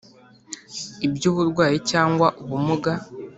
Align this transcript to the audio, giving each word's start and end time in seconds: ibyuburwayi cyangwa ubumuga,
ibyuburwayi 1.07 1.77
cyangwa 1.91 2.27
ubumuga, 2.41 2.91